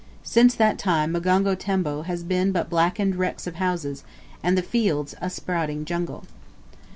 Since 0.23 0.55
that 0.55 0.79
time 0.79 1.13
Mgongo 1.13 1.53
Tembo 1.55 2.01
has 2.01 2.23
been 2.23 2.51
but 2.51 2.71
blackened 2.71 3.17
wrecks 3.17 3.45
of 3.45 3.57
houses, 3.57 4.03
and 4.41 4.57
the 4.57 4.63
fields 4.63 5.13
a 5.21 5.29
sprouting 5.29 5.85
jungle. 5.85 6.23